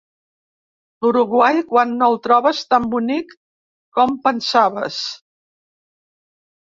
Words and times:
L'Uruguai 1.05 1.59
quan 1.73 1.91
no 1.99 2.07
el 2.11 2.15
trobes 2.27 2.61
tan 2.71 2.87
bonic 2.93 3.35
com 3.99 4.15
pensaves. 4.23 4.97